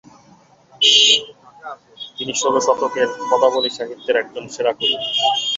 [2.17, 4.89] তিনি ষোল শতকের পদাবলী সাহিত্যের একজন সেরা কবি।